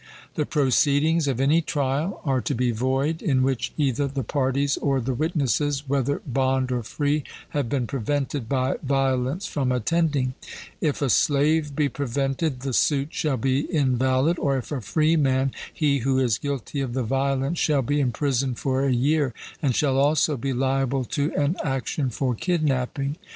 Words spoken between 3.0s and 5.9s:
in which either the parties or the witnesses,